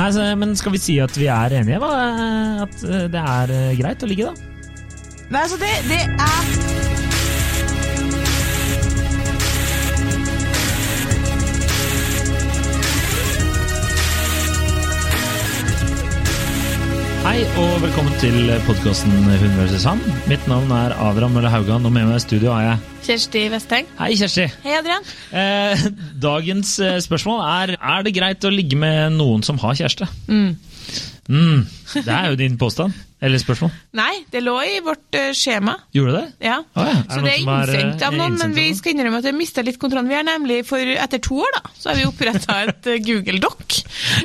[0.00, 1.76] Nei, så, Men skal vi si at vi er enige?
[1.82, 1.90] Hva?
[2.64, 4.32] At eh, det er eh, greit å ligge, da?
[5.30, 6.78] Nei, altså, det, det er
[17.20, 19.84] Hei og velkommen til podkasten Hun vs.
[19.84, 20.00] han.
[20.30, 23.88] Mitt navn er Adrian Mølle Haugan, og med meg i studio har jeg Kjersti Vesteng.
[23.98, 24.44] Hei, Kjersti.
[24.62, 25.06] Hei, Adrian.
[25.34, 25.80] Eh,
[26.22, 30.06] dagens eh, spørsmål er Er det greit å ligge med noen som har kjæreste.
[30.30, 30.52] Mm.
[31.26, 31.64] Mm,
[31.96, 32.94] det er jo din påstand.
[33.20, 33.72] Eller spørsmål.
[33.90, 35.72] Nei, det lå i vårt eh, skjema.
[35.90, 36.26] Gjorde det?
[36.46, 36.60] Ja.
[36.62, 39.18] Å ja, er Så det er er, innsendt av eh, noen, men vi skal innrømme
[39.18, 40.06] at vi mista litt kontrollen.
[40.06, 43.40] Vi har nemlig, for etter to år, da, så har vi oppretta et eh, Google
[43.42, 43.80] Doc,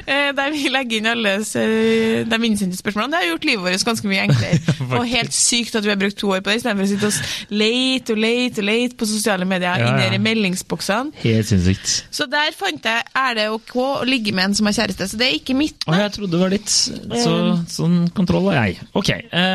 [0.05, 3.15] der vi legger inn alle de innsendte spørsmålene.
[3.15, 4.75] Det har gjort livet vårt ganske mye enklere.
[4.99, 7.57] og helt sykt at vi har brukt to år på det, istedenfor å sitte og
[7.57, 10.11] lete og lete og lete på sosiale medier Ja, ja.
[10.11, 11.15] inni meldingsboksene.
[11.23, 11.95] Helt sinnssykt.
[12.13, 15.09] Så der fant jeg er det ok å ligge med en som har kjæreste.
[15.09, 15.89] Så det er ikke mitt.
[15.89, 16.69] Å, jeg trodde det var ditt.
[16.69, 17.35] Så,
[17.73, 18.85] sånn kontroll har jeg.
[18.93, 19.54] Ok, eh,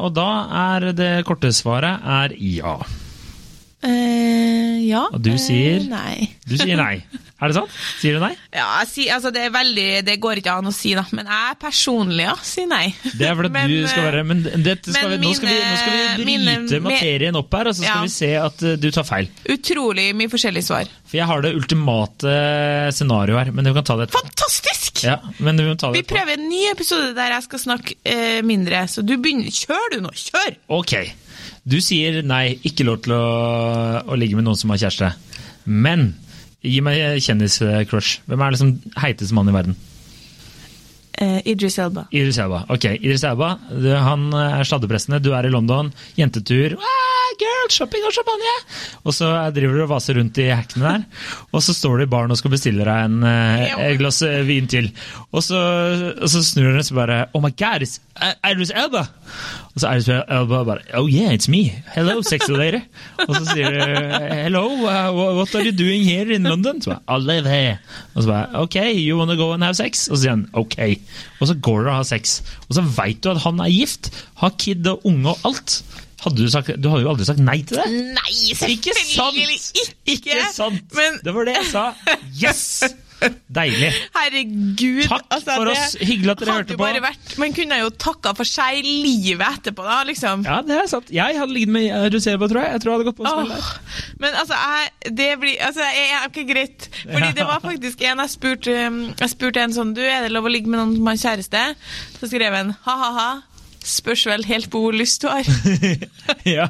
[0.00, 0.30] og da
[0.74, 2.78] er det korte svaret er ja.
[3.86, 5.06] Eh, ja.
[5.08, 5.80] Og du sier?
[5.84, 6.28] Uh, nei.
[6.48, 7.00] Du sier nei.
[7.40, 7.72] Er det sant?
[8.02, 8.34] Sier du nei?
[8.52, 11.06] Ja, sier, altså det veldig Det går ikke an å si, da.
[11.16, 12.90] Men jeg personlig, ja, sier nei.
[13.16, 15.54] Det er fordi Men, du skal være Men dette skal men vi, nå, skal vi,
[15.64, 18.02] nå skal vi bryte mine- materien opp her, og så skal Ja.
[18.04, 19.30] vi se at eh, du tar feil.
[19.56, 20.92] Utrolig mye forskjellige svar.
[21.08, 22.34] For jeg har det ultimate
[22.92, 24.26] scenarioet her, men du kan ta det etterpå.
[24.28, 25.00] Fantastisk!
[25.06, 27.96] Ja, men du må ta det Vi prøver en ny episode der jeg skal snakke
[28.04, 30.12] uh, mindre, så du begynner Kjør du nå!
[30.12, 30.58] Kjør!
[30.76, 30.94] Ok.
[31.68, 33.24] Du sier nei, ikke lov til å,
[34.06, 35.12] å ligge med noen som har kjæreste.
[35.68, 36.12] Men
[36.64, 38.20] gi meg kjendiscrush.
[38.28, 39.78] Hvem er liksom heiteste mann i verden?
[41.20, 42.06] Eh, Idris Elba.
[42.10, 42.62] Idris Elba.
[42.72, 46.78] Ok, Idris Elba, du, han er sladdepressende, Du er i London, jentetur.
[46.80, 48.54] Ah, girl, shopping og champagne!
[49.04, 51.04] Og så driver du og vaser rundt i hackene der.
[51.52, 54.40] Og så står du i baren og skal bestille deg en, eh, et glass eh,
[54.48, 54.88] vin til.
[55.34, 55.60] Og så,
[56.16, 59.04] og så snur du deg og bare Oh my God, it's uh, Idris Elba!
[59.74, 60.14] Og så er det så,
[60.50, 61.60] bare Oh yeah, it's me.
[61.94, 62.80] Hello, sexy lady.
[63.28, 63.78] Og så sier du
[64.34, 66.82] Hello, uh, what are you doing here in London?
[66.82, 67.76] Så bare, I live here.
[68.14, 70.08] Og så bare Ok, you wanna go and have sex?
[70.08, 70.76] Og så sier han ok.
[71.40, 72.40] Og så går dere og har sex.
[72.68, 74.10] Og så veit du at han er gift,
[74.42, 75.80] har kid og unge og alt.
[76.20, 77.86] Hadde du, sagt, du hadde jo aldri sagt nei til det.
[78.18, 78.98] Nei, Ikke sant!
[78.98, 79.94] selvfølgelig ikke!
[80.18, 80.82] Ikke sant!
[80.98, 81.86] Men Det var det jeg sa.
[82.42, 82.66] Yes!
[83.50, 83.90] Deilig.
[84.14, 85.96] herregud Takk altså, for oss.
[86.00, 86.88] Hyggelig at dere hørte på.
[87.04, 90.44] Vært, man kunne jo takka for seg livet etterpå, da, liksom.
[90.48, 91.10] Ja, det er sant.
[91.14, 92.76] Jeg hadde ligget med Ruseba, tror jeg.
[92.76, 94.08] Jeg tror jeg hadde gått på å spille der.
[94.22, 96.88] Men altså, jeg, det blir altså, jeg, jeg, Ok, greit.
[97.02, 100.32] Fordi det var faktisk en jeg spurte um, Jeg spurte en sånn Du, er det
[100.34, 101.62] lov å ligge med noen som har kjæreste?
[102.20, 103.30] Så skrev han ha-ha-ha.
[103.80, 105.46] Spørs vel helt på hvor lyst du har.
[106.58, 106.66] ja,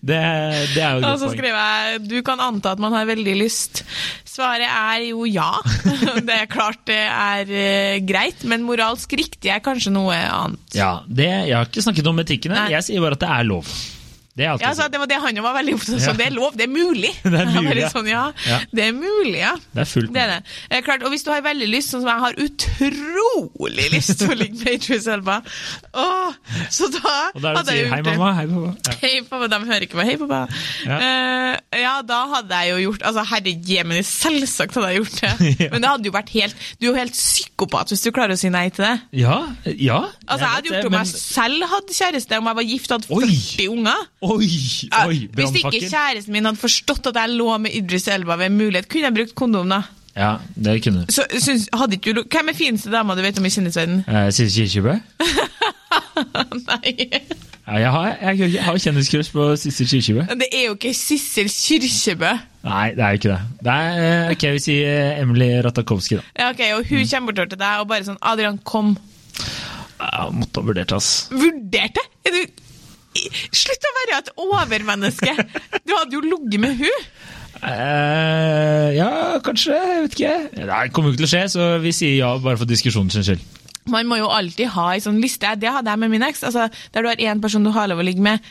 [0.00, 0.20] det,
[0.72, 3.08] det er jo et Og så skriver skrev jeg du kan anta at man har
[3.08, 3.82] veldig lyst.
[4.24, 5.52] Svaret er jo ja.
[6.26, 10.64] Det er klart det er eh, greit, men moralsk riktig er kanskje noe annet.
[10.76, 12.58] Ja, det, Jeg har ikke snakket om etikkene.
[12.58, 12.72] Nei.
[12.76, 13.76] Jeg sier bare at det er lov.
[14.36, 16.02] Det Ja, altså, det var det han var veldig opptatt av.
[16.06, 16.12] Ja.
[16.18, 17.12] Det er lov, det er mulig.
[17.24, 17.88] Det er mulig, ja.
[17.92, 18.24] Sånn, ja.
[18.46, 18.58] Ja.
[18.76, 19.54] Det er mulig, ja.
[19.72, 20.38] Det er fullt Det er det.
[20.70, 24.32] Eh, klart, og hvis du har veldig lyst, sånn som jeg har utrolig lyst til
[24.34, 25.38] å ligge med Idris Elba,
[26.04, 26.36] åh,
[26.72, 28.32] så da, Og da hadde jeg sier gjort hei, mamma.
[28.36, 28.96] Hei, pappa.
[29.02, 29.48] Hei, pappa.
[29.52, 30.10] De hører ikke meg.
[30.10, 30.40] Hei, pappa.
[30.84, 35.32] Eh, ja, da hadde jeg jo gjort Altså, herre jemini, selvsagt hadde jeg gjort det.
[35.72, 38.40] Men det hadde jo vært helt Du er jo helt psykopat hvis du klarer å
[38.40, 38.94] si nei til det.
[39.22, 39.38] Ja,
[39.72, 40.00] ja.
[40.26, 42.92] Altså, Jeg hadde gjort det om men- jeg selv hadde kjæreste, om jeg var gift
[42.92, 43.30] og hadde Oi!
[43.56, 44.04] 40 unger.
[44.26, 44.48] Oi,
[45.06, 48.88] oi, Hvis ikke kjæresten min hadde forstått at jeg lå med Idris Elba ved mulighet,
[48.90, 49.82] kunne jeg brukt kondom, da.
[50.16, 51.12] Ja, det kunne du.
[51.12, 54.04] Så syns, hadde ikke du Hvem er fineste dama du vet om i kjendisverdenen?
[54.08, 54.94] Eh, Sissel Kirkebø?
[56.70, 56.94] Nei.
[57.66, 60.24] Ja, jeg har, jeg, jeg har kjendiskurs på Sissel Kirkebø.
[60.40, 62.32] Det er jo ikke Sissel Kirkebø!
[62.66, 63.40] Nei, det er jo ikke det.
[63.66, 66.24] Det er, eh, ok, vi sier eh, Emily Ratakowski, da.
[66.38, 68.94] Ja, ok, Og hun kommer bortover til deg og bare sånn Adrian, kom.
[69.36, 71.10] Jeg måtte ha vurdert, ass.
[71.34, 72.02] Vurderte?
[72.26, 72.64] Er du
[73.54, 75.34] Slutt å være et overmenneske!
[75.86, 77.08] Du hadde jo ligget med hun
[77.64, 79.74] Eh, ja, kanskje.
[79.74, 80.32] Jeg vet ikke.
[80.52, 83.44] Det kommer jo ikke til å skje, så vi sier ja bare for diskusjonens skyld.
[83.90, 85.52] Man må jo alltid ha ei sånn liste.
[85.62, 86.42] Det hadde jeg med min eks.
[86.48, 88.42] Altså, der du har én person du har lov å ligge med.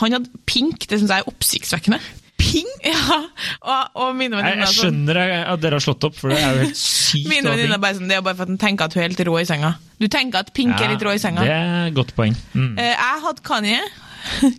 [0.00, 2.00] Han hadde pink, det syns jeg er oppsiktsvekkende.
[2.40, 2.72] Pink?
[2.88, 3.18] Ja,
[3.60, 5.20] og, og mine venninner jeg sånn skjønner
[5.52, 7.26] at dere har slått opp, for det er jo helt sykt.
[7.26, 7.82] å Mine ha venninner pink.
[7.84, 9.44] bare sånn, Det er bare for at hun tenker at hun er helt rå i
[9.48, 9.72] senga.
[10.00, 11.44] Du tenker at Pink er litt rå i senga.
[11.44, 12.34] Det er et godt poeng.
[12.54, 12.72] Mm.
[12.80, 13.80] Eh, jeg hadde Kanye.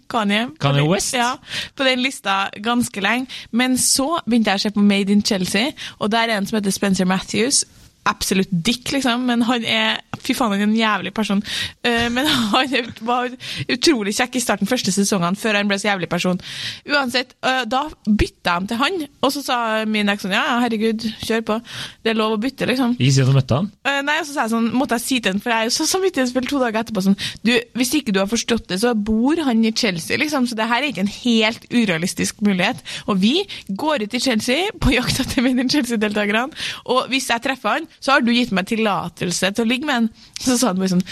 [0.10, 1.14] Kanye, på Kanye den- West?
[1.14, 1.36] Ja,
[1.78, 3.28] på den lista ganske lenge.
[3.52, 6.58] Men så begynte jeg å se på Made in Chelsea, og der er en som
[6.60, 7.64] heter Spencer Matthews.
[8.10, 11.40] Absolutt dick, liksom, men han er Fy faen, han er en jævlig person.
[11.82, 13.32] Eh, men han var
[13.74, 16.38] utrolig kjekk i starten første sesongene, før han ble så jævlig person.
[16.86, 19.58] Uansett, eh, da bytta ham til han, og så sa
[19.90, 21.58] min eks sånn ja, herregud, kjør på.
[22.06, 22.94] Det er lov å bytte, liksom.
[23.00, 23.72] Ikke si at du møtte han.
[23.82, 25.72] Eh, Nei, og så sa jeg sånn, måtte jeg si til han, for jeg er
[25.72, 27.52] jo så samvittighetsfull to dager etterpå sånn, du,
[27.82, 30.84] hvis ikke du har forstått det, så bor han i Chelsea, liksom, så det her
[30.84, 32.86] er ikke en helt urealistisk mulighet.
[33.10, 33.34] Og vi
[33.74, 36.46] går ut i Chelsea på jakt etter mine Chelsea-deltakerne,
[36.94, 40.04] og hvis jeg treffer han, så har du gitt meg tillatelse til å ligge med
[40.04, 40.10] en.
[40.40, 41.06] Så sa han bare sånn,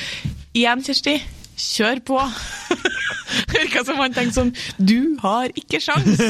[0.57, 1.17] igjen Kjersti,
[1.59, 2.21] kjør på.
[3.53, 6.21] Virka som han tenkte sånn, du har ikke sjans.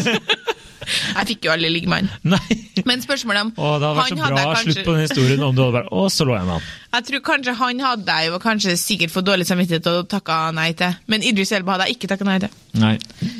[1.17, 2.35] jeg fikk jo aldri ligge med han.
[2.35, 2.57] Nei.
[2.87, 5.55] Men spørsmålet om Åh, det hadde vært så bra kanskje- slutt på den historien om
[5.55, 6.67] du hadde bare Å, så lå jeg med han.
[6.95, 10.71] Jeg tror kanskje han hadde jeg jo kanskje sikkert fått dårlig samvittighet og takka nei
[10.79, 10.95] til.
[11.11, 12.55] Men Idris Elba hadde jeg ikke takka nei til.
[12.79, 12.95] Nei,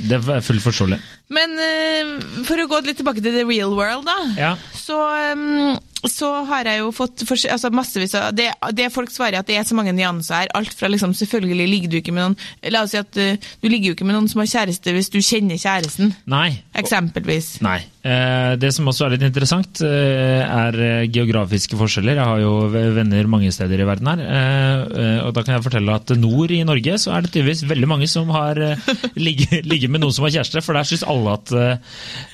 [0.09, 0.99] det er fullt forståelig.
[1.33, 4.17] Men uh, for å gå litt tilbake til the real world, da.
[4.37, 4.51] Ja.
[4.77, 4.97] Så,
[5.33, 5.77] um,
[6.07, 8.47] så har jeg jo fått altså massevis av det,
[8.77, 10.51] det folk svarer, at det er så mange nyanser her.
[10.55, 13.67] Alt fra liksom Selvfølgelig ligger du ikke med noen La oss si at eh, du
[13.67, 16.13] ligger jo ikke med noen som har kjæreste hvis du kjenner kjæresten.
[16.31, 16.61] Nei.
[16.79, 17.57] Eksempelvis.
[17.65, 17.81] Nei.
[18.07, 20.79] Eh, Det som også er litt interessant, eh, er
[21.11, 22.15] geografiske forskjeller.
[22.21, 22.53] Jeg har jo
[22.95, 24.23] venner mange steder i verden her.
[25.27, 28.07] Og da kan jeg fortelle at nord i Norge så er det tydeligvis veldig mange
[28.07, 28.55] som har
[29.27, 31.53] ligget ligget med noen som har kjæreste, for der syns alle at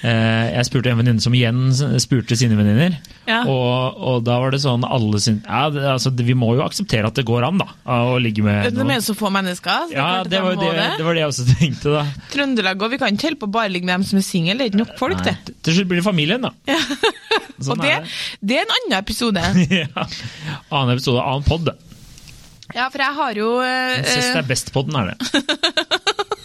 [0.05, 1.65] Jeg spurte en venninne som igjen
[2.01, 3.39] spurte sine venninner, Ja.
[3.49, 6.63] og, og da var det sånn alle sin, Ja, det, altså, det- vi må jo
[6.65, 8.93] akseptere at det går an, da, å ligge med noen.
[8.95, 9.87] jo så få mennesker.
[9.87, 12.05] så det Ja, det var det, det var det jeg også tenkte, da.
[12.33, 14.65] Trøndelag òg, vi kan ikke holde på bare ligge med dem som er single, det
[14.67, 15.55] er ikke nok folk, Nei, det.
[15.63, 16.53] Til slutt blir det familien, da.
[17.65, 18.13] Sånn og det, er det.
[18.43, 19.43] det er en annen episode.
[19.81, 20.07] ja.
[20.71, 21.71] Annen episode, annen pod.
[22.75, 26.41] Ja, for jeg har jo eh, Sist eh, er best-podden, er det.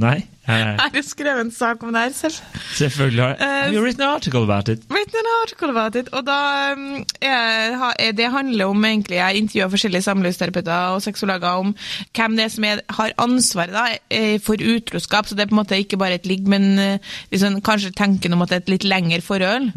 [0.00, 0.22] Nei?
[0.48, 2.38] eh, Jeg har jo skrevet en sak om det her selv.
[2.78, 4.80] Selvfølgelig har jeg Eh, Have you written an article about it?
[4.90, 6.08] Written an article about it.
[6.16, 6.36] Og da
[6.72, 11.74] um, er, er det handler om egentlig Jeg intervjuer forskjellige samlivsterapeuter og sexologer om
[12.16, 15.28] hvem det er som er, har ansvaret da, eh, for utroskap.
[15.28, 18.32] Så det er på en måte ikke bare et ligg, men hvis liksom, kanskje tanken
[18.32, 19.70] om at det er et litt lengre forhold.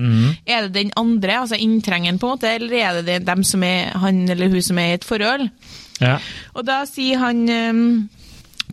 [0.47, 3.63] Er det den andre, altså inntrengeren, på en måte, eller er det det- dem som
[3.63, 5.50] er han eller hun som er i et forhold?
[6.01, 6.17] Ja.
[6.56, 8.09] Og da sier han um,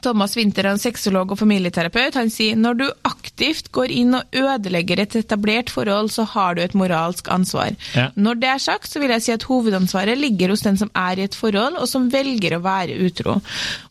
[0.02, 5.02] Thomas Winther, en sexolog og familieterapeut, han sier når du aktivt går inn og ødelegger
[5.02, 7.72] et etablert forhold, så har du et moralsk ansvar.
[7.96, 8.08] Ja.
[8.14, 11.20] Når det er sagt, så vil jeg si at hovedansvaret ligger hos den som er
[11.20, 13.38] i et forhold, og som velger å være utro.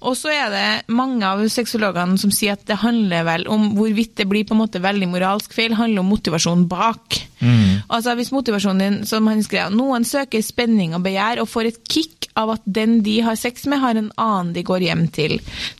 [0.01, 4.17] Og så er det mange av sexologene som sier at det handler vel om hvorvidt
[4.19, 7.21] det blir på en måte veldig moralsk feil, handler om motivasjonen bak.
[7.89, 11.79] Altså Hvis motivasjonen din, som han skrev, noen søker spenning og begjær og får et
[11.89, 15.37] kick av at den de har sex med, har en annen de går hjem til.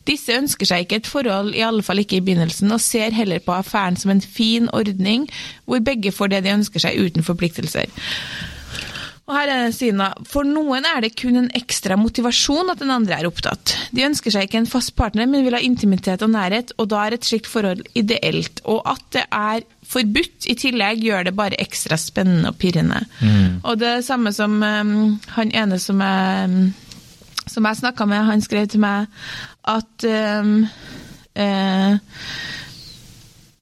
[0.09, 3.43] Disse ønsker seg ikke et forhold, i alle fall ikke i begynnelsen, og ser heller
[3.43, 5.27] på affæren som en fin ordning,
[5.65, 7.87] hvor begge får det de ønsker seg uten forpliktelser.
[9.31, 12.91] Og her er siden da, For noen er det kun en ekstra motivasjon at den
[12.91, 13.77] andre er opptatt.
[13.95, 17.05] De ønsker seg ikke en fast partner, men vil ha intimitet og nærhet, og da
[17.05, 18.59] er et slikt forhold ideelt.
[18.67, 22.99] Og at det er forbudt i tillegg, gjør det bare ekstra spennende og pirrende.
[23.63, 24.93] Og det samme som um,
[25.37, 26.71] han ene som jeg,
[27.47, 29.07] som jeg snakka med, han skrev til meg
[29.71, 30.07] at
[30.43, 30.53] um,
[31.39, 31.95] uh,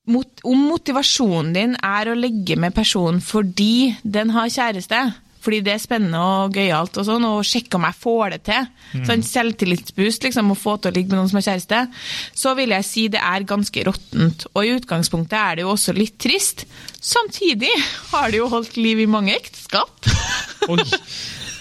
[0.09, 5.01] mot, om motivasjonen din er å ligge med personen fordi den har kjæreste,
[5.39, 8.69] fordi det er spennende og gøyalt og sånn, og sjekke om jeg får det til,
[9.07, 11.81] sånn selvtillitsboost, liksom, å få til å ligge med noen som er kjæreste,
[12.43, 14.47] så vil jeg si det er ganske råttent.
[14.53, 16.65] Og i utgangspunktet er det jo også litt trist.
[16.99, 17.71] Samtidig
[18.11, 20.11] har det jo holdt liv i mange ekteskap.
[20.69, 20.83] Oi.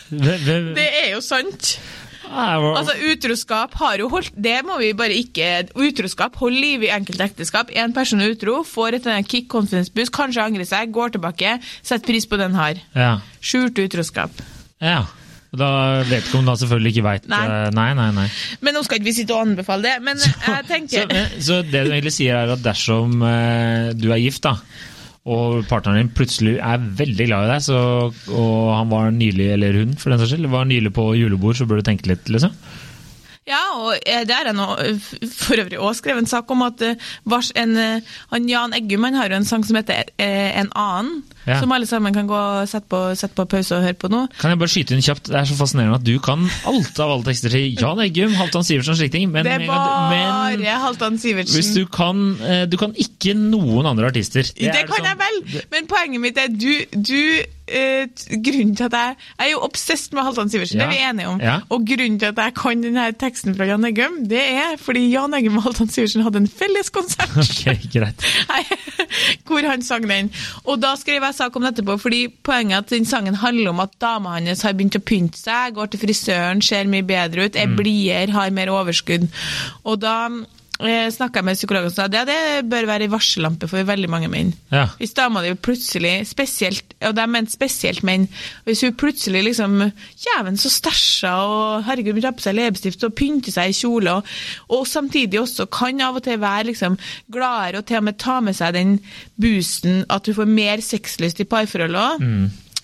[0.09, 1.75] Det, det, Det er jo sant.
[2.29, 7.25] Altså, utroskap har jo holdt Det må vi bare ikke Utroskap holder liv i enkelte
[7.29, 7.71] ekteskap.
[7.75, 12.07] En person er utro, får et kick confidence boost, kanskje angrer seg, går tilbake, setter
[12.07, 12.81] pris på den har.
[12.95, 13.19] ja.
[13.41, 14.31] Skjult utroskap.
[14.81, 15.05] ja.
[15.49, 17.71] Da vet ikke om da selvfølgelig ikke veit Nei.
[17.73, 18.11] nei, nei.
[18.13, 18.27] nei.
[18.61, 21.87] Men nå skal ikke vi sitte og anbefale det, men jeg Så, men- så det
[21.87, 24.53] du egentlig sier er at dersom eh, du er gift, da,
[25.29, 27.81] og partneren din plutselig er veldig glad i deg, så,
[28.33, 31.69] og han var nylig, eller hun for den saks skyld, var nylig på julebord, så
[31.69, 32.55] bør du tenke litt, liksom?
[33.49, 34.99] Ja, og eh, det er jeg eh,
[35.33, 36.97] for øvrig også skrevet en sak om at eh,
[37.57, 37.75] en,
[38.33, 41.61] han Jan Eggum han har jo en sang som heter En annen, Ja.
[41.63, 44.27] som alle sammen kan gå og sette på, sette på pause og høre på nå.
[44.37, 45.31] Kan jeg bare skyte inn kjapt?
[45.31, 48.67] Det er så fascinerende at du kan alt av alle tekster til Jan Eggum, Halvdan
[48.69, 51.57] Sivertsen og slike ting, men, Det er du- men bare Halvdan Sivertsen.
[51.57, 52.37] hvis du kan
[52.69, 54.43] Du kan ikke noen andre artister.
[54.43, 58.93] Det, det kan sånn- jeg vel, men poenget mitt er du, du grunnen til at
[58.97, 60.87] jeg Jeg er jo obsesst med Halvdan Sivertsen, Ja.
[60.89, 61.41] det er vi enige om.
[61.41, 61.57] Ja.
[61.71, 65.35] Og grunnen til at jeg kan denne teksten fra Jan Eggum, det er fordi Jan
[65.35, 67.37] Eggum og Halvdan Sivertsen hadde en felles konsert.
[67.39, 68.25] Ok, greit.
[69.47, 70.31] Hvor han sang den.
[70.65, 73.71] Og da skrev jeg sak om det etterpå, fordi poenget er at den sangen handler
[73.73, 77.49] om at dama hans har begynt å pynte seg, går til frisøren, ser mye bedre
[77.49, 79.29] ut, er blidere, har mer overskudd.
[79.85, 80.45] Og da eh,
[80.79, 84.53] snakka jeg med psykologen og sa ja, det bør være varsellampe for veldig mange menn.
[84.71, 84.85] Ja.
[85.01, 88.29] Hvis dama di plutselig, spesielt, og det er ment spesielt menn,
[88.67, 89.81] hvis hun plutselig liksom
[90.23, 94.15] Jæven, så stæsja og herregud, hun tar på seg leppestift og pynter seg i kjole,
[94.21, 94.31] og,
[94.71, 96.99] og samtidig også kan av og til være liksom
[97.33, 98.97] gladere og til og med ta med seg den
[99.41, 102.27] boosten at hun får mer sexlyst i parforholdet òg.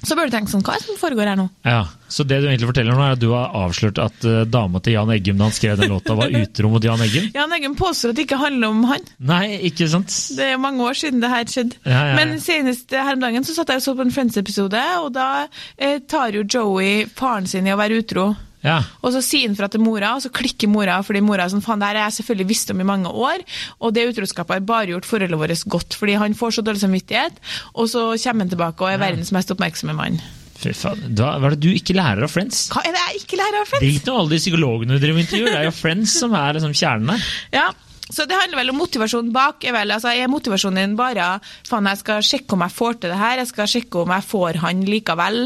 [0.04, 1.46] Så bør du tenke sånn, hva er det som foregår her nå?
[1.66, 4.80] Ja, Så det du egentlig forteller nå, er at du har avslørt at uh, dama
[4.84, 7.30] til Jan Eggum da han skrev den låta, var utro mot Jan Eggum?
[7.38, 9.10] Jan Eggum påstår at det ikke handler om han.
[9.18, 10.14] Nei, ikke sant?
[10.38, 11.80] Det er mange år siden det her skjedde.
[11.84, 12.16] Ja, ja, ja.
[12.20, 15.28] Men senest her om dagen så satt jeg og så på en Friends-episode, og da
[15.76, 18.30] eh, tar jo Joey faren sin i å være utro.
[18.64, 18.78] Ja.
[19.04, 21.64] Og så sier han fra til mora, og så klikker mora, fordi mora er sånn,
[21.64, 23.44] faen, det her har jeg selvfølgelig visst om i mange år,
[23.80, 27.44] og det utroskapet har bare gjort forholdet vårt godt, fordi han får så dårlig samvittighet,
[27.74, 30.18] og så kommer han tilbake og er verdens mest oppmerksomme mann.
[30.54, 31.00] Fy faen.
[31.18, 32.68] Hva er det du ikke lærer av Friends?
[32.72, 33.84] Hva er det jeg ikke lærer av Friends?
[33.84, 36.56] Drit noe alle de psykologene du driver med intervjuer, det er jo Friends som er
[36.56, 37.26] liksom kjernen her.
[37.52, 37.66] Ja,
[38.12, 39.64] så det handler vel om motivasjonen bak.
[39.64, 43.12] Er vel, altså, er motivasjonen din bare faen, jeg skal sjekke om jeg får til
[43.14, 45.38] det her, jeg skal sjekke om jeg får han likevel.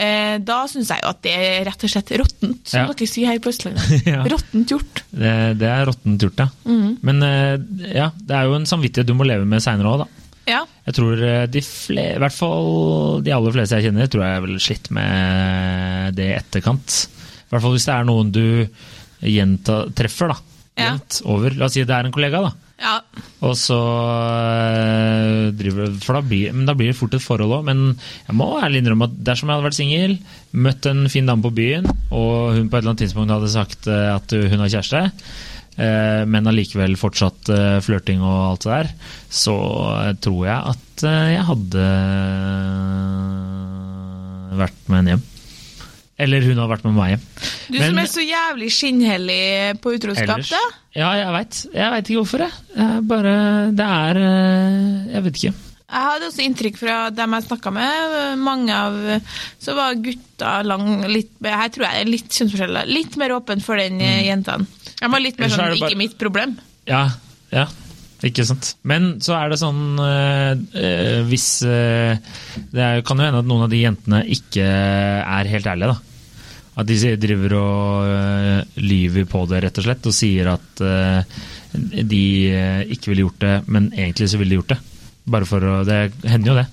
[0.00, 2.86] Eh, da syns jeg jo at det er rett og slett råttent, som Ja.
[2.94, 4.06] dere sier her på Østlandet.
[4.14, 4.22] Ja.
[4.32, 5.02] Råttent gjort.
[5.12, 6.48] Det, det er råttent gjort, ja.
[7.04, 7.58] Men eh,
[7.92, 10.08] ja, det er jo en samvittighet du må leve med seinere òg, da.
[10.48, 10.62] Ja.
[10.88, 14.46] Jeg tror eh, de fle i hvert fall de aller fleste jeg kjenner, tror jeg
[14.46, 16.96] ville slitt med det i etterkant.
[17.44, 18.44] I hvert fall hvis det er noen du
[19.20, 20.38] gjenta, treffer, da.
[20.78, 21.54] Jevnt over.
[21.58, 22.50] La oss si det er en kollega, da.
[22.80, 22.94] ja.
[23.44, 27.66] Og så øh, driver For da blir, men da blir det fort et forhold òg.
[27.68, 27.84] Men
[28.28, 30.18] jeg må ærlig innrømme at dersom jeg hadde vært singel,
[30.52, 33.90] møtt en fin dame på byen, og hun på et eller annet tidspunkt hadde sagt
[33.90, 35.02] øh, at hun har kjæreste,
[35.80, 37.52] øh, men allikevel fortsatt
[37.86, 38.94] flørting og alt det der,
[39.42, 39.56] så
[40.22, 41.84] tror jeg at jeg hadde
[44.60, 45.29] vært med henne hjem.
[46.20, 47.24] Eller hun har vært med meg hjem.
[47.70, 50.60] Du Men- som er så jævlig skinnhellig på utroskap, da.
[50.94, 51.58] Ja, jeg veit.
[51.72, 52.52] Jeg veit ikke hvorfor, jeg.
[52.76, 53.02] jeg.
[53.08, 53.34] Bare
[53.72, 55.54] Det er øh, Jeg vet ikke.
[55.90, 58.38] Jeg hadde også inntrykk fra dem jeg snakka med.
[58.38, 58.98] Mange av
[59.58, 62.86] Så var gutta lang, litt Her tror jeg det er litt kjønnsforskjeller.
[62.86, 64.24] Litt mer åpen for den mm.
[64.28, 64.66] jentene.
[65.00, 66.58] De var litt mer er sånn bare- Ikke mitt problem.
[66.86, 67.08] Ja,
[67.50, 67.66] ja.
[68.20, 68.74] Ikke sant.
[68.84, 72.18] Men så er det sånn øh, Hvis øh,
[72.74, 76.09] Det kan jo hende at noen av de jentene ikke er helt ærlige, da.
[76.78, 81.40] At de driver og øh, lyver på det, rett og slett, og sier at øh,
[82.06, 82.24] de
[82.54, 84.80] øh, ikke ville gjort det, men egentlig så ville de gjort det.
[85.30, 86.66] Bare for å Det hender jo det.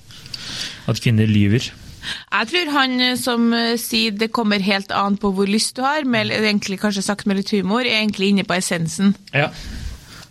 [0.88, 1.68] At kvinner lyver.
[2.08, 5.84] Jeg tror han eh, som eh, sier det kommer helt an på hvor lyst du
[5.84, 9.14] har, med, egentlig kanskje sagt med litt humor, er egentlig inne på essensen.
[9.34, 9.50] Ja.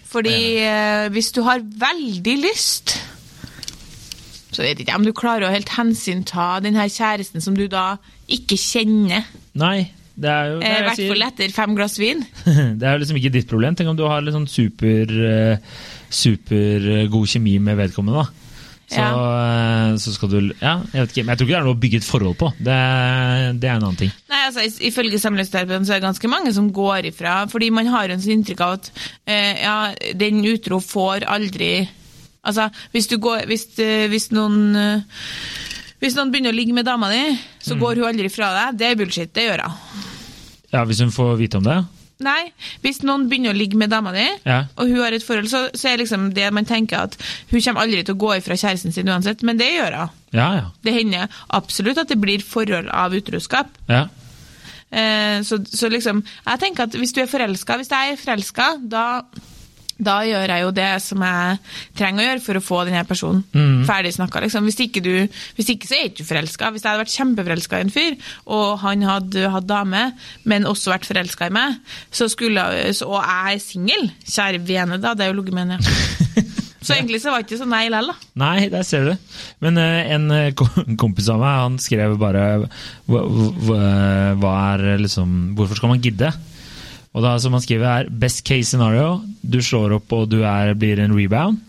[0.08, 2.98] Fordi eh, hvis du har veldig lyst,
[4.58, 7.68] så vet jeg ikke om du klarer å helt hensynta den her kjæresten som du
[7.70, 8.00] da
[8.34, 9.28] ikke kjenner.
[9.58, 12.24] Nei, det er jo det Eh, I jeg hvert fall etter fem glass vin.
[12.80, 13.78] Det er jo liksom ikke ditt problem.
[13.78, 15.78] Tenk om du har litt sånn super, eh,
[16.10, 18.48] super eh, god kjemi med vedkommende, da.
[18.88, 19.96] Så, ja.
[20.00, 21.24] så skal du Ja, jeg vet ikke.
[21.28, 22.50] Men jeg tror ikke det er noe å bygge et forhold på.
[22.56, 22.78] Det,
[23.60, 24.14] det er en annen ting.
[24.32, 28.10] Nei, altså, Ifølge samlivsterapeuten så er det ganske mange som går ifra, fordi man har
[28.10, 28.90] en sånn inntrykk av at
[29.28, 29.78] eh, ja,
[30.16, 31.72] den utro får aldri
[32.44, 35.02] Altså, hvis, du går, hvis, eh, hvis noen eh,
[36.00, 37.24] hvis noen begynner å ligge med dama di,
[37.60, 37.80] så Mm.
[37.82, 38.78] går hun aldri fra deg.
[38.78, 39.34] Det er bullshit.
[39.34, 40.04] Det gjør hun.
[40.72, 41.86] Ja, Hvis hun får vite om det?
[42.20, 42.52] Nei,
[42.84, 44.66] hvis noen begynner å ligge med dama di, Ja.
[44.78, 47.18] og hun har et forhold, så, så er liksom det man tenker at
[47.52, 50.10] hun kommer aldri til å gå ifra kjæresten sin uansett, men det gjør hun.
[50.34, 50.66] Ja, ja.
[50.84, 53.68] Det hender absolutt at det blir forhold av utroskap.
[53.90, 54.08] ja.
[54.90, 58.68] Eh, så, så liksom, jeg tenker at hvis du er forelska, hvis jeg er forelska,
[58.88, 59.22] da,
[59.98, 61.58] da gjør jeg jo det som jeg
[61.98, 63.86] trenger å gjøre for å få denne personen Mm.
[63.88, 64.42] ferdig snakka.
[64.44, 64.68] Liksom.
[64.70, 65.14] Hvis, ikke du,
[65.58, 66.70] hvis ikke så er ikke du forelska.
[66.74, 70.04] Hvis jeg hadde vært kjempeforelska i en fyr, og han hadde hatt dame,
[70.46, 71.80] men også vært forelska i meg,
[72.12, 72.64] så skulle,
[72.94, 76.46] så, og jeg er singel, kjære vene, da det er jo ligget med henne.
[76.88, 78.28] Så egentlig så var det ikke så nei likevel, da.
[78.40, 79.34] Nei, der ser du.
[79.60, 80.54] Men eh, en eh,
[80.96, 82.44] kompis av meg han skrev bare
[83.10, 83.24] hva,
[84.40, 86.30] hva er liksom Hvorfor skal man gidde?
[87.18, 90.76] Og da som han skriver er Best case scenario, du slår opp og du er,
[90.78, 91.64] blir en rebound.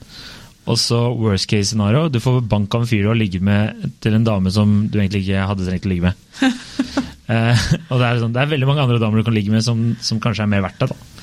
[0.69, 3.87] Og så worst case scenario, du får bank av en fyr du har ligget med
[4.05, 6.27] til en dame som du egentlig ikke hadde trengt å ligge med.
[7.29, 9.61] Eh, og det er, sånn, det er veldig mange andre damer du kan ligge med
[9.61, 10.87] som, som kanskje er mer verdt det.
[10.89, 11.19] da.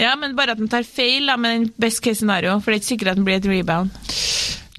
[0.00, 2.78] Ja, men bare at de tar feil da, med den best case scenario, for det
[2.78, 3.92] er ikke sikkert at den blir et rebound.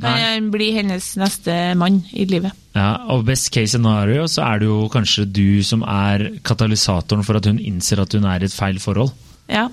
[0.01, 2.51] Han blir hennes neste mann i livet.
[2.75, 7.38] Ja, og best case scenario så er det jo kanskje du som er katalysatoren for
[7.38, 9.12] at hun innser at hun er i et feil forhold.
[9.51, 9.67] Ja.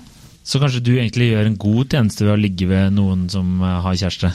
[0.49, 3.73] Så kanskje du egentlig gjør en god tjeneste ved å ligge ved noen som eh,
[3.83, 4.31] har kjæreste.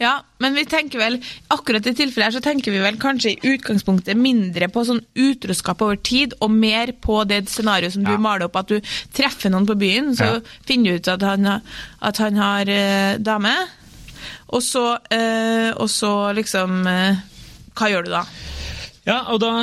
[0.00, 1.18] Ja, men vi tenker vel,
[1.52, 5.82] akkurat i tilfellet her så tenker vi vel kanskje i utgangspunktet mindre på sånn utroskap
[5.84, 8.16] over tid, og mer på det scenarioet som du Ja.
[8.18, 8.80] maler opp, at du
[9.12, 10.40] treffer noen på byen, så Ja.
[10.64, 11.46] finner du ut at han,
[12.00, 13.52] at han har eh, dame,
[14.50, 17.20] og så, eh, og så liksom eh,
[17.78, 18.24] Hva gjør du da?
[19.08, 19.54] Ja, og da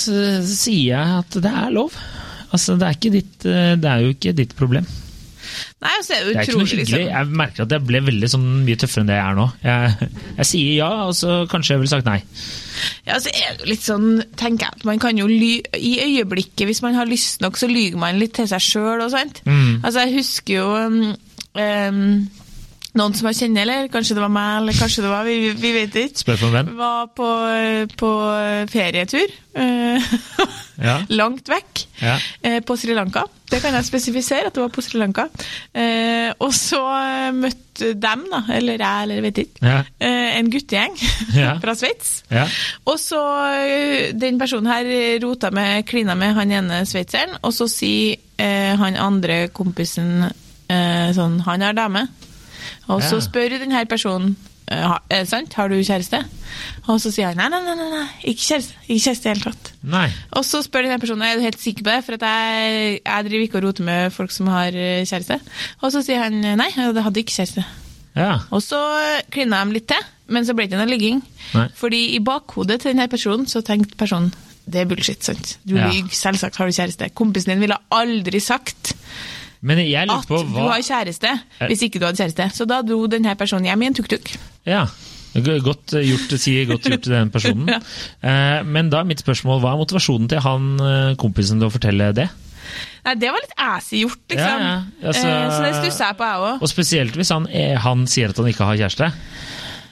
[0.00, 1.94] sier jeg at det er lov.
[2.54, 4.86] Altså, det er, ikke ditt, eh, det er jo ikke ditt problem.
[5.84, 6.84] Nei, altså, det er Det er ikke noe hyggelig.
[6.88, 7.08] liksom.
[7.12, 9.46] Jeg merker at jeg ble veldig sånn mye tøffere enn det jeg er nå.
[9.64, 12.18] Jeg, jeg sier ja, og så kanskje jeg ville sagt nei.
[13.06, 14.08] Ja, så er det litt sånn,
[14.40, 17.68] tenker jeg, at man kan jo ly I øyeblikket, hvis man har lyst nok, så
[17.70, 19.42] lyver man litt til seg sjøl og sånt.
[19.46, 19.84] Mm.
[19.84, 20.98] Altså, jeg husker jo um,
[21.54, 22.02] um,
[22.94, 25.70] noen som jeg kjenner, eller kanskje det var meg, eller kanskje det var, vi, vi
[25.74, 26.20] vet ikke.
[26.22, 26.68] Spør for en venn.
[26.78, 27.30] Var på,
[28.00, 28.10] på
[28.70, 29.34] ferietur.
[29.54, 30.12] eh,
[30.84, 30.96] Ja.
[31.20, 31.84] Langt vekk.
[32.02, 32.16] Ja.
[32.42, 33.22] eh, På Sri Lanka.
[33.50, 35.28] Det kan jeg spesifisere, at det var på Sri Lanka.
[35.74, 36.80] Eh, og så
[37.34, 39.76] møtte dem, da, eller jeg, eller jeg vet ikke, Ja.
[40.38, 40.96] en guttegjeng
[41.62, 42.10] fra Sveits.
[42.30, 42.46] Ja.
[42.90, 43.20] Og så
[44.18, 44.86] Den personen her
[45.22, 48.18] rota med, klina med han ene sveitseren, og så sier
[48.78, 50.26] han andre kompisen
[51.14, 52.06] sånn Han har dame.
[52.88, 54.34] Og så spør denne personen
[54.68, 56.20] eh, «Ha- er det sant, har du kjæreste?
[56.88, 58.74] Og så sier han nei, nei, nei, nei, ikke kjæreste.
[58.88, 59.70] Ikke kjæreste i det hele tatt.
[59.94, 60.06] Nei.
[60.36, 63.28] Og så spør denne personen er du helt sikker på det, for at jeg, jeg
[63.28, 65.40] driver ikke og roter med folk som har eh, kjæreste.
[65.82, 67.64] Og så sier han nei, jeg hadde ikke kjæreste.
[68.14, 68.32] Ja.
[68.54, 68.78] Og så
[69.34, 71.22] klina de litt til, men så ble det ikke noe ligging.
[71.56, 71.66] Nei.
[71.76, 74.30] Fordi i bakhodet til denne personen så tenkte personen
[74.64, 75.58] det er bullshit, sant?
[75.68, 75.90] Du Ja.
[75.92, 77.10] lyver, selvsagt har du kjæreste.
[77.12, 78.94] Kompisen din ville aldri sagt
[79.64, 81.30] Men jeg lurer at du har kjæreste,
[81.70, 82.50] hvis ikke du hadde kjæreste.
[82.52, 84.34] Så da dro denne personen hjem i en tuk-tuk.
[84.68, 84.84] Ja.
[85.34, 87.66] Godt gjort, sier godt gjort til den personen.
[87.74, 87.78] Ja.
[88.22, 91.72] Eh, Men da er mitt spørsmål, hva er motivasjonen til han eh, kompisen til å
[91.74, 92.28] fortelle det?
[93.04, 94.60] Nei, det var litt assy gjort, liksom.
[94.62, 95.08] Ja, ja.
[95.10, 96.62] Altså- Eh, så det stussa jeg på, jeg òg.
[96.62, 99.10] Og spesielt hvis han, eh, han sier at han ikke har kjæreste.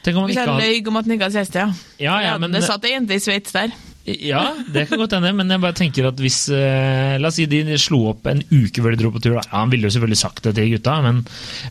[0.05, 1.73] Han Hvis jeg løy om at han ikke hadde kjæreste, ja.
[2.03, 3.71] Ja, ja, men- Det satt ei jente i Sveits der.
[4.05, 4.41] Ja,
[4.75, 7.61] det kan godt hende, men jeg bare tenker at hvis eh, La oss si de
[7.79, 9.37] slo opp en uke før de dro på tur.
[9.39, 9.45] Da.
[9.47, 11.21] Ja, han ville jo selvfølgelig sagt det til gutta, men,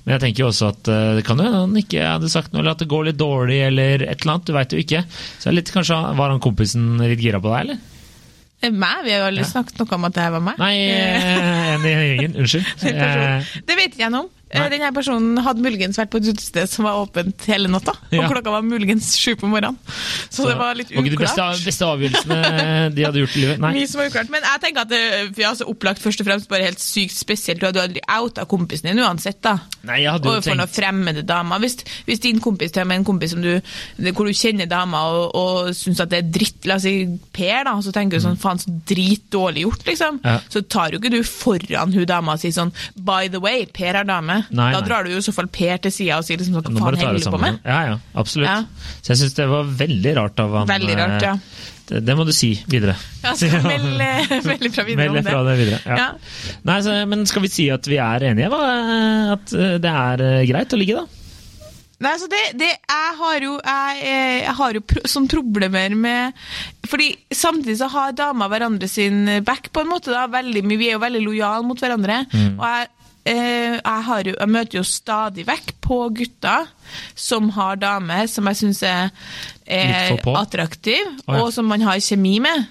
[0.06, 2.54] men jeg tenker jo også at eh, det kan jo hende han ikke hadde sagt
[2.54, 4.48] noe, eller at det går litt dårlig, eller et eller annet.
[4.48, 5.04] Du veit jo ikke.
[5.44, 7.84] Så er litt, kanskje Var han kompisen litt gira på deg, eller?
[8.64, 9.04] Eh, Meg?
[9.04, 9.52] Vi har jo aldri Ja.
[9.52, 10.60] snakket noe om at det her var meg.
[10.62, 12.38] Nei, eh, en i gjengen.
[12.46, 12.72] Unnskyld.
[12.96, 14.32] Eh, Det vet ikke jeg noe om.
[14.52, 14.68] Eh, Nei.
[14.74, 17.94] Denne personen hadde muligens vært på et utested som var åpent hele natta.
[18.12, 19.78] Og klokka var muligens sju på morgenen.
[20.28, 21.06] Så, det var litt uklart.
[21.08, 22.40] ikke de beste, beste avgjørelsene
[22.96, 23.62] de hadde gjort i livet.
[23.64, 23.72] Nei.
[23.78, 24.32] Mye som var uklart.
[24.34, 27.62] Men jeg tenker at det er altså opplagt først og fremst bare helt sykt spesielt.
[27.62, 29.56] Du hadde aldri outa kompisen din uansett, da.
[29.88, 31.64] Nei, jeg hadde jo Overfor noen fremmede damer.
[31.64, 33.54] Hvis, hvis din kompis til med en kompis som du,
[34.12, 36.96] hvor du kjenner dama og, og syns at det er dritt, la oss si
[37.32, 40.20] Per, da, så tenker du sånn faen så dritdårlig gjort, liksom.
[40.20, 40.28] Mm.
[40.28, 40.38] Ja.
[40.52, 43.96] Så tar jo ikke du foran hun dama og sier sånn by the way, Per
[44.02, 44.41] har dame.
[44.50, 46.78] Nei, da drar du jo i så fall Per til sida og sier liksom sånn,
[46.80, 47.60] hva faen holder du på med?
[47.68, 48.50] Ja, ja, absolutt.
[48.50, 48.90] Ja.
[49.02, 50.68] Så jeg syns det var veldig rart av han.
[50.72, 51.36] Veldig rart, ja.
[51.38, 52.94] eh, Det, det må du si videre.
[53.24, 54.12] Ja, skal melde,
[54.48, 55.32] melde fra videre melde om det.
[55.32, 55.80] fra det videre.
[55.86, 55.98] Ja.
[56.04, 56.60] Ja.
[56.70, 58.52] Nei, så, men skal vi si at vi er enige?
[58.54, 58.62] Hva?
[59.38, 61.18] At eh, det er eh, greit å ligge, da?
[62.02, 65.94] Nei, altså det, det, jeg har jo, jeg, eh, jeg har jo pro, sånn problemer
[65.94, 66.40] med
[66.90, 70.10] Fordi samtidig så har damer hverandre sin back, på en måte.
[70.10, 72.24] da, veldig mye, Vi er jo veldig lojale mot hverandre.
[72.34, 72.56] Mm.
[72.58, 76.70] Og jeg, eh, jeg, har jeg møter jo stadig vekk på gutter
[77.16, 79.12] som har damer som jeg syns er,
[79.66, 81.44] er attraktive, Å, ja.
[81.44, 82.66] og som man har kjemi med.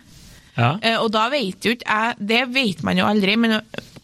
[0.57, 0.75] Ja.
[0.83, 3.61] Eh, og da vet jo ikke jeg Det vet man jo aldri, men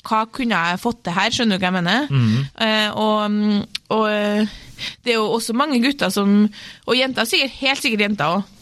[0.06, 1.32] hva kunne jeg fått til her?
[1.34, 2.06] Skjønner du hva jeg mener?
[2.10, 2.36] Mm.
[2.62, 3.64] Eh, og, mm,
[3.96, 4.54] og eh,
[5.02, 6.44] det er jo også mange gutter som
[6.86, 8.54] Og jenter, sikkert, helt sikkert jenter òg.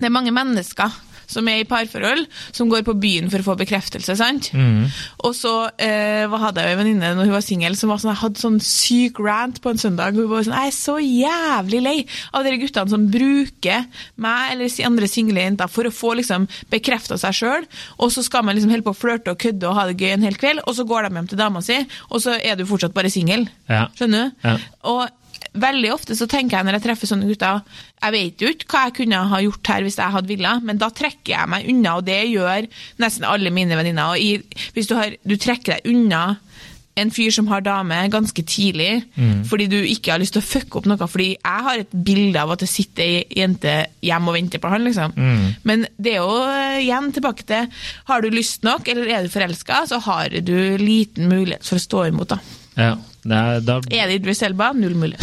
[0.00, 0.98] Det er mange mennesker
[1.32, 4.16] som er i parforhold, som går på byen for å få bekreftelse.
[4.18, 4.50] sant?
[4.54, 4.86] Mm.
[5.26, 8.42] Og så eh, hadde jeg en venninne når hun var singel, som var sånn, hadde
[8.42, 10.18] sånn syk rant på en søndag.
[10.18, 11.96] Hun var sånn, Jeg er så jævlig lei
[12.32, 13.86] av de guttene som bruker
[14.22, 17.66] meg eller andre single jenter for å få liksom bekrefta seg sjøl,
[17.98, 20.16] og så skal man liksom holde på å flørte og kødde og ha det gøy
[20.16, 21.78] en hel kveld, og så går de hjem til dama si,
[22.10, 23.46] og så er du fortsatt bare singel.
[23.70, 23.86] Ja.
[23.96, 24.46] Skjønner du?
[24.46, 24.56] Ja.
[24.92, 25.21] Og
[25.54, 27.62] veldig ofte så tenker jeg når jeg treffer sånne gutter,
[28.02, 30.78] jeg vet jo ikke hva jeg kunne ha gjort her hvis jeg hadde villet, men
[30.80, 32.70] da trekker jeg meg unna, og det gjør
[33.02, 34.14] nesten alle mine venninner.
[34.14, 36.22] Og i, hvis du, har, du trekker deg unna
[37.00, 38.98] en fyr som har dame ganske tidlig,
[39.48, 42.36] fordi du ikke har lyst til å fucke opp noe, fordi jeg har et bilde
[42.42, 43.72] av at det sitter ei jente
[44.04, 45.14] hjemme og venter på han, liksom.
[45.64, 47.70] Men det er jo eh, igjen tilbake til,
[48.10, 51.86] har du lyst nok, eller er du forelska, så har du liten mulighet for å
[51.86, 52.42] stå imot, da.
[52.76, 52.92] ja.
[53.22, 54.72] Er, da, Er det Idris Elba?
[54.74, 55.22] Null mulighet.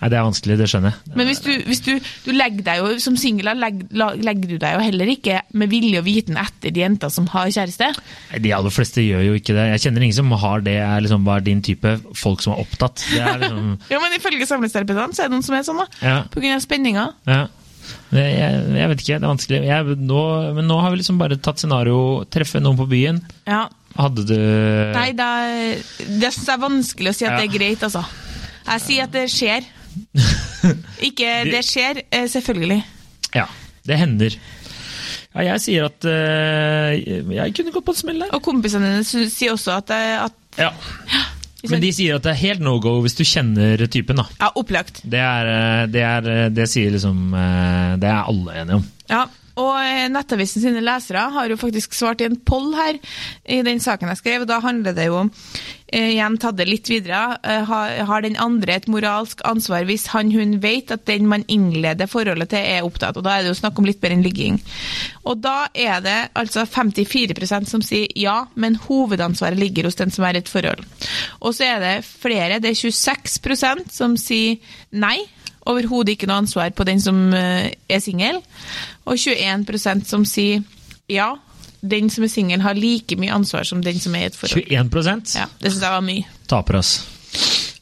[0.00, 1.14] Nei, det er vanskelig, det skjønner jeg.
[1.18, 1.90] Men hvis du, hvis du,
[2.26, 6.00] du legger deg jo som singel, legger, legger du deg jo heller ikke med vilje
[6.02, 7.90] og viten etter de jenter som har kjæreste.
[8.32, 9.68] Nei, De aller fleste gjør jo ikke det.
[9.74, 13.04] Jeg kjenner ingen som har det, er liksom bare din type folk som er opptatt.
[13.12, 15.88] Det er liksom, Ja, men ifølge samlingsterapeutene så er det noen som er sånn, da.
[16.02, 16.18] ja,
[16.56, 17.10] av spenninga.
[17.30, 17.44] ja.
[18.10, 18.34] Jeg,
[18.74, 19.58] jeg vet ikke, det er vanskelig.
[19.66, 20.20] Jeg, nå,
[20.56, 21.98] men nå har vi liksom bare tatt scenario,
[22.34, 23.20] treffe noen på byen.
[23.46, 23.66] Ja.
[23.96, 24.34] Hadde du
[24.92, 25.28] Nei, det,
[26.20, 27.38] det syns jeg er vanskelig å si at Ja.
[27.40, 28.02] det er greit, altså.
[28.66, 29.66] Jeg sier at det skjer.
[31.08, 32.82] Ikke det skjer, eh, selvfølgelig.
[33.36, 33.46] Ja,
[33.86, 34.36] det hender.
[35.36, 36.96] Ja, jeg sier at eh,
[37.36, 38.34] jeg kunne gått på en smell der.
[38.36, 40.72] Og kompisene dine sier også at, at Ja.
[41.70, 44.26] Men de sier at det er helt no go hvis du kjenner typen, da.
[44.40, 45.02] Ja, opplagt.
[45.04, 48.86] Det, er, eh, det, er, eh, det sier liksom eh, Det er alle enige om.
[49.10, 49.24] Ja,
[49.56, 52.98] og eh, Nettavisen sine lesere har jo faktisk svart i en poll her
[53.48, 54.44] i den saken jeg skrev.
[54.44, 55.30] og Da handler det jo om
[55.88, 57.38] eh, igjen tatt det litt videre.
[57.42, 62.10] eh, Har, den andre et moralsk ansvar hvis han hun vet at den man innleder
[62.10, 63.16] forholdet til, er opptatt?
[63.16, 64.60] Og Da er det jo snakk om litt mer enn ligging.
[65.24, 70.28] Og da er det altså 54% som sier ja, men hovedansvaret ligger hos den som
[70.28, 70.84] er i et forhold.
[71.40, 74.60] Og så er det flere, det er 26% som sier
[74.92, 75.16] nei.
[75.66, 78.38] Overhodet ikke noe ansvar på den som eh, er singel.
[79.06, 80.62] Og 21% som sier
[81.10, 81.32] ja,
[81.86, 84.64] den som er singel har like mye ansvar som den som er i et forhold.
[84.70, 86.24] 21% Ja, Det syns jeg var mye.
[86.50, 86.94] taper, ass.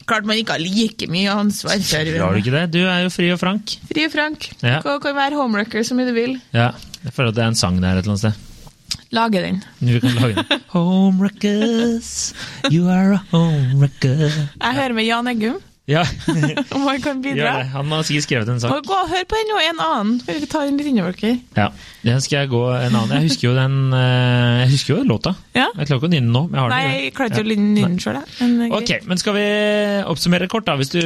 [0.05, 1.79] Klart man ikke har like mye ansvar.
[1.81, 2.65] Har du ikke det?
[2.75, 3.77] Du er jo fri og frank.
[3.89, 4.51] Fri og frank.
[4.61, 4.81] Ja.
[4.85, 6.35] Kan, kan være homewrecker så mye du vil.
[6.53, 6.73] Ja,
[7.05, 8.51] Jeg føler at det er en sang der et eller annet sted.
[9.15, 9.63] Lage den.
[9.81, 10.61] Vi kan lage den.
[10.75, 12.35] Homewreckers,
[12.71, 14.29] you are a homewrecker.
[14.61, 16.01] Jeg hører med Jan Eggum, Ja,
[16.75, 17.51] om han kan gjør bidra.
[17.59, 17.65] det.
[17.75, 18.73] Han har sikkert skrevet en sak.
[18.73, 20.13] Og gå og Hør på den og en annen.
[20.25, 21.19] Vi tar en litt innover?
[21.59, 21.67] Ja,
[22.01, 23.13] Den skal jeg gå en annen.
[23.19, 25.35] Jeg husker jo den eh, Jeg husker jo låta.
[25.53, 25.67] Ja?
[25.77, 26.43] Jeg klarer ikke å nynne nå.
[26.55, 26.95] jeg har Nei, den.
[27.05, 28.33] jeg klarer ikke å nynne den sjøl, jeg.
[28.41, 29.45] Men, eh, Ok, men skal vi
[30.15, 30.79] oppsummere kort, da?
[30.81, 31.01] Hvis du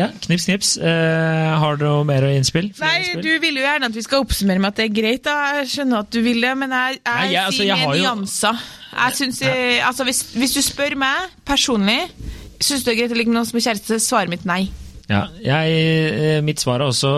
[0.00, 0.72] Ja, knips, knips.
[0.80, 2.70] Eh, har du noe mer å innspill?
[2.80, 3.22] Nei, innspill?
[3.22, 5.36] du vil jo gjerne at vi skal oppsummere med at det er greit, da.
[5.60, 8.00] Jeg skjønner at du vil det, men jeg, jeg, Nei, jeg- altså, sier jeg med
[8.00, 8.64] nyanser.
[8.64, 8.82] jo-.
[8.96, 11.98] Jeg synes, eh, altså, hvis, hvis du spør meg personlig,
[12.60, 14.66] syns du det er greit å ligge med noen som er kjæreste, svaret mitt nei.
[15.06, 15.74] Ja, jeg,
[16.18, 17.10] eh, mitt svar er også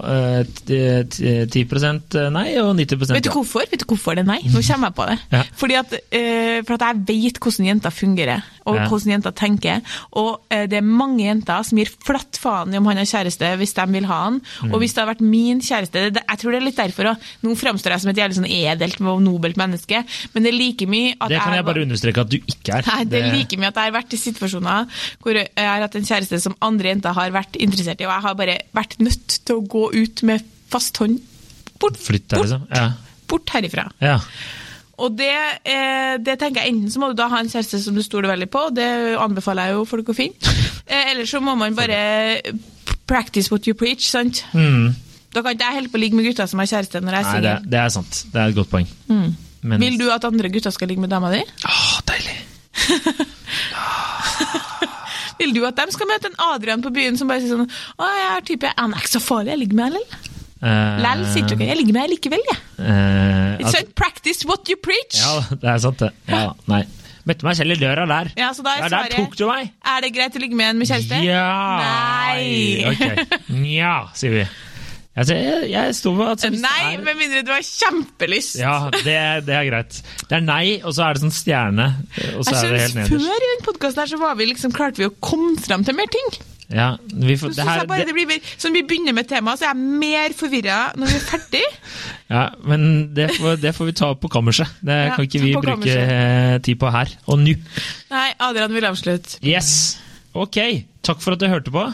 [0.00, 3.66] uh, t- 10 nei og 90 Vet du hvorfor?
[3.70, 4.38] Vet du hvorfor det er nei?
[4.48, 5.16] Nå kommer jeg på det.
[5.34, 5.42] Ja.
[5.60, 8.86] Fordi at, uh, for at jeg vet hvordan jenter fungerer, og Ja.
[8.88, 9.82] hvordan jenter tenker.
[10.16, 13.52] Og uh, det er mange jenter som gir flatt faen i om han har kjæreste
[13.60, 14.40] hvis de vil ha han.
[14.62, 14.72] Mm.
[14.72, 17.28] Og hvis det har vært min kjæreste det, Jeg tror det er litt derfor òg.
[17.44, 20.00] Nå framstår jeg som et jævlig sånn edelt og nobelt menneske,
[20.32, 22.78] men det er like mye at Det kan jeg jeg bare understreke at du ikke
[22.78, 22.88] er.
[22.88, 24.86] Nei, det er like mye at jeg har vært i situasjoner
[25.22, 28.26] hvor jeg har hatt en kjæreste som andre jenter har vært interessert i, og jeg
[28.26, 31.18] har bare vært nødt til å gå ut med fast hånd.
[31.82, 32.66] Bort, bort, liksom.
[32.70, 32.92] Ja.
[33.28, 33.90] bort herifra.
[34.00, 34.18] ja.
[35.02, 35.32] Og det,
[35.66, 38.28] eh, det tenker jeg enten så må du da ha en kjæreste som du stoler
[38.30, 40.38] veldig på, det anbefaler jeg jo folk å finne.
[40.92, 42.42] Eh, eller så må man bare
[43.08, 44.42] practice what you preach, sant.
[44.52, 44.90] Mm.
[45.32, 47.22] Da kan ikke jeg holde på å ligge med gutter som har kjæreste når jeg
[47.22, 48.18] er Nei, det, det er sant.
[48.32, 48.88] Det er et godt poeng.
[49.62, 51.40] Men Vil du at andre gutter skal ligge med dama di?
[51.70, 52.36] Åh, deilig.
[55.40, 58.10] Vil du at de skal møte en Adrian på byen som bare sier sånn Å,
[58.18, 60.30] jeg er type Han er ikke så farlig, jeg ligger med han, eller?
[60.62, 61.66] Uh, Læl, sier du ikke.
[61.66, 62.58] Jeg ligger med deg likevel, jeg.
[62.78, 65.18] Uh, It's altså, practice what you preach.
[65.18, 66.12] ja, det er sant, det.
[66.30, 66.84] Ja, nei.
[67.26, 68.30] Møtte meg selv i døra der.
[68.38, 69.72] Ja, så da Ja, der tok du meg!
[69.86, 71.18] Er det greit å ligge med en med kjæreste?
[71.22, 71.48] Ja!
[71.82, 72.82] Nei.
[72.90, 73.34] Ok.
[73.62, 74.46] Nja, sier vi.
[75.12, 78.54] Altså, jeg, jeg sto med at Nei, er- med mindre du har kjempelyst.
[78.62, 79.98] Ja, det, det er greit.
[80.30, 81.90] Det er nei, og så er det sånn stjerne.
[82.38, 83.26] Og så Jeg er det helt nederst.
[83.28, 86.08] Før i den podkasten så var vi liksom, klarte vi å komme fram til mer
[86.14, 86.32] ting.
[86.72, 89.74] Ja, vi får, det her, bare det, blir Sånn vi begynner med temaet, så er
[89.74, 91.62] jeg mer forvirra når vi er ferdig.
[92.32, 94.72] ja, men det får, det får vi ta på kammerset.
[94.80, 96.14] Det Ja, kan ikke vi bruke kammerset.
[96.16, 97.58] eh, tid på her og nå.
[98.14, 99.36] Nei, Adrian vil avslutte.
[99.44, 99.98] Yes!
[100.32, 100.56] Ok,
[101.04, 101.84] takk for at du hørte på.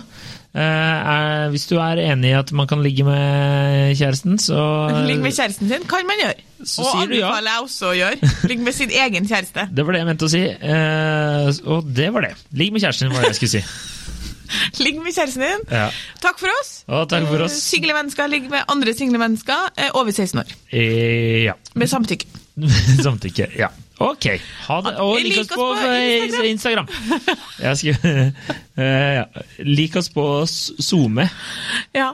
[0.57, 4.57] Eh, er, hvis du er enig i at man kan ligge med kjæresten, så
[5.09, 6.39] Ligge med kjæresten sin kan man gjøre.
[6.65, 7.29] Så og du ja.
[7.29, 8.31] anbefaler jeg også å gjøre.
[8.51, 9.69] Ligge med sin egen kjæreste.
[9.77, 10.43] Det var det jeg mente å si.
[10.49, 12.33] Eh, og det var det.
[12.57, 13.63] Ligg med kjæresten din, var det jeg skulle si.
[14.85, 15.67] Ligg med kjæresten din.
[15.69, 15.91] Ja.
[16.25, 16.73] Takk for oss.
[16.89, 17.59] Og takk for oss.
[17.59, 20.57] Eh, Single mennesker ligger med andre single mennesker over 16 år.
[20.73, 21.59] Eh, ja.
[21.77, 22.33] Med samtykke.
[23.05, 23.53] Samtykke.
[23.61, 23.69] Ja.
[23.99, 24.27] Ok.
[24.69, 24.93] Ha det.
[25.03, 26.87] Og lik oss på på Instagram.
[28.79, 29.25] Eh, ja.
[29.67, 31.25] Lik oss på SoMe,
[31.97, 32.13] Ja.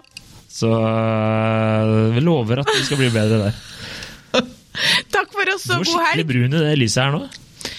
[0.49, 3.59] så eh, vi lover at vi skal bli bedre der.
[5.14, 6.27] Takk for oss og god skikkelig helg.
[6.33, 7.29] brun i det lyset her nå.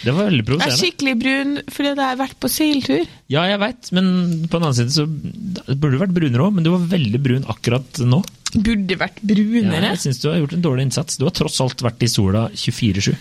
[0.05, 3.05] Det var veldig Jeg er skikkelig brun fordi jeg har vært på seiltur.
[3.33, 4.07] Ja, jeg veit, men
[4.45, 7.47] på den annen side så burde du vært brunere òg, men du var veldig brun
[7.51, 8.21] akkurat nå.
[8.55, 9.89] Burde vært Ja, brunere.
[9.95, 11.17] jeg syns du har gjort en dårlig innsats.
[11.19, 13.11] Du har tross alt vært i sola 24-7.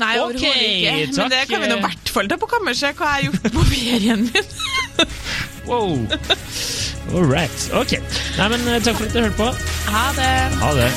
[0.00, 0.94] Nei, okay, overhodet ikke.
[1.10, 1.18] takk.
[1.20, 3.58] Men det kan vi nå i hvert fall ta på kammerset, hva jeg har gjort
[3.58, 4.50] på ferien min.
[5.70, 5.92] Wow!
[7.14, 7.60] All right.
[7.78, 7.92] Ok.
[8.38, 9.50] Nei, men eh, takk for at du hørte på.
[9.92, 10.32] Ha det!
[10.64, 10.90] Ha det.